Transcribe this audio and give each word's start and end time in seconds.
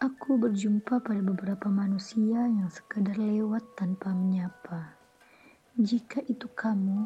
Aku 0.00 0.40
berjumpa 0.40 1.04
pada 1.04 1.20
beberapa 1.20 1.68
manusia 1.68 2.48
yang 2.48 2.72
sekadar 2.72 3.20
lewat 3.20 3.60
tanpa 3.76 4.16
menyapa. 4.16 4.96
Jika 5.76 6.24
itu 6.24 6.48
kamu, 6.56 7.04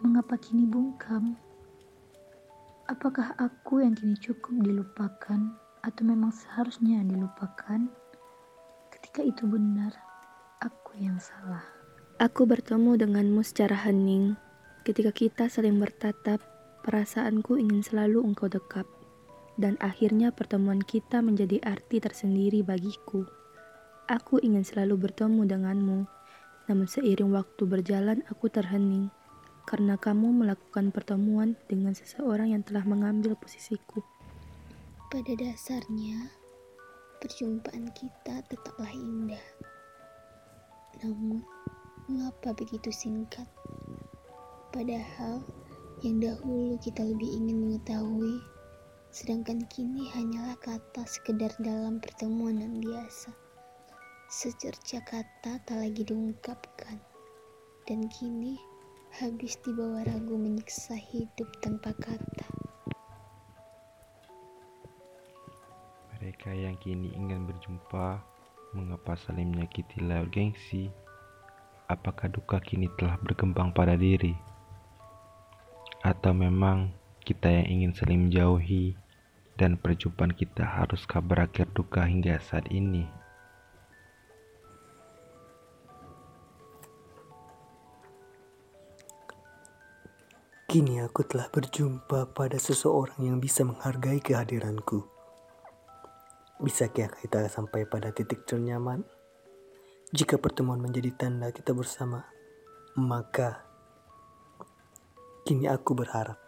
mengapa 0.00 0.40
kini 0.40 0.64
bungkam? 0.64 1.36
Apakah 2.88 3.36
aku 3.36 3.84
yang 3.84 3.92
kini 3.92 4.16
cukup 4.16 4.64
dilupakan 4.64 5.52
atau 5.84 6.02
memang 6.08 6.32
seharusnya 6.32 7.04
dilupakan? 7.04 7.84
Ketika 8.88 9.20
itu 9.20 9.44
benar, 9.44 9.92
aku 10.64 10.96
yang 11.04 11.20
salah. 11.20 11.60
Aku 12.16 12.48
bertemu 12.48 12.96
denganmu 12.96 13.44
secara 13.44 13.76
hening. 13.76 14.40
Ketika 14.88 15.12
kita 15.12 15.52
saling 15.52 15.76
bertatap, 15.76 16.40
perasaanku 16.80 17.60
ingin 17.60 17.84
selalu 17.84 18.24
engkau 18.24 18.48
dekap 18.48 18.88
dan 19.60 19.76
akhirnya 19.80 20.32
pertemuan 20.32 20.80
kita 20.80 21.20
menjadi 21.20 21.60
arti 21.64 22.00
tersendiri 22.00 22.64
bagiku. 22.64 23.28
Aku 24.08 24.40
ingin 24.40 24.64
selalu 24.64 25.08
bertemu 25.08 25.44
denganmu, 25.44 25.98
namun 26.68 26.86
seiring 26.88 27.32
waktu 27.32 27.62
berjalan 27.68 28.24
aku 28.28 28.48
terhening 28.48 29.12
karena 29.62 29.94
kamu 29.94 30.42
melakukan 30.42 30.90
pertemuan 30.90 31.54
dengan 31.70 31.94
seseorang 31.94 32.50
yang 32.50 32.62
telah 32.66 32.82
mengambil 32.82 33.38
posisiku. 33.38 34.02
Pada 35.12 35.32
dasarnya, 35.38 36.18
perjumpaan 37.22 37.92
kita 37.94 38.42
tetaplah 38.48 38.90
indah. 38.90 39.44
Namun, 41.04 41.44
mengapa 42.10 42.56
begitu 42.56 42.90
singkat? 42.90 43.46
Padahal, 44.72 45.44
yang 46.02 46.18
dahulu 46.18 46.74
kita 46.82 47.06
lebih 47.06 47.30
ingin 47.30 47.62
mengetahui 47.62 48.42
Sedangkan 49.12 49.68
kini 49.68 50.08
hanyalah 50.08 50.56
kata 50.56 51.04
sekedar 51.04 51.52
dalam 51.60 52.00
pertemuan 52.00 52.56
yang 52.64 52.80
biasa. 52.80 53.28
Secerca 54.32 55.04
kata 55.04 55.60
tak 55.68 55.76
lagi 55.76 56.00
diungkapkan. 56.00 56.96
Dan 57.84 58.08
kini 58.08 58.56
habis 59.20 59.60
dibawa 59.60 60.00
ragu 60.08 60.32
menyiksa 60.40 60.96
hidup 60.96 61.44
tanpa 61.60 61.92
kata. 61.92 62.48
Mereka 66.16 66.56
yang 66.56 66.80
kini 66.80 67.12
ingin 67.12 67.44
berjumpa, 67.44 68.16
mengapa 68.72 69.12
saling 69.20 69.52
menyakiti 69.52 70.00
lewat 70.00 70.32
gengsi? 70.32 70.88
Apakah 71.92 72.32
duka 72.32 72.64
kini 72.64 72.88
telah 72.96 73.20
berkembang 73.20 73.76
pada 73.76 73.92
diri? 73.92 74.32
Atau 76.00 76.32
memang 76.32 76.96
kita 77.28 77.52
yang 77.52 77.68
ingin 77.68 77.92
saling 77.92 78.32
menjauhi 78.32 79.01
dan 79.56 79.76
perjumpaan 79.76 80.32
kita 80.32 80.64
haruskah 80.64 81.20
berakhir 81.20 81.68
duka 81.76 82.08
hingga 82.08 82.40
saat 82.40 82.68
ini? 82.72 83.04
Kini 90.72 91.04
aku 91.04 91.20
telah 91.28 91.52
berjumpa 91.52 92.32
pada 92.32 92.56
seseorang 92.56 93.20
yang 93.20 93.36
bisa 93.36 93.60
menghargai 93.60 94.24
kehadiranku. 94.24 95.04
Bisakah 96.64 97.12
kita 97.12 97.44
sampai 97.52 97.84
pada 97.84 98.08
titik 98.08 98.48
ternyaman? 98.48 99.04
Jika 100.16 100.40
pertemuan 100.40 100.80
menjadi 100.80 101.12
tanda 101.12 101.52
kita 101.52 101.76
bersama, 101.76 102.24
maka 102.96 103.68
kini 105.44 105.68
aku 105.68 105.92
berharap 105.92 106.41